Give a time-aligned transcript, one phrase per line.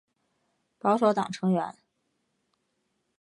[0.79, 1.75] 保守党成员。